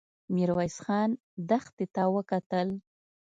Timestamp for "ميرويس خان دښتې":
0.33-1.85